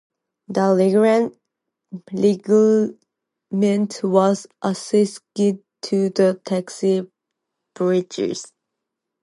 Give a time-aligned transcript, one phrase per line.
[0.47, 1.35] The regiment
[4.03, 7.05] was assigned to the Texas
[7.75, 8.39] Brigade.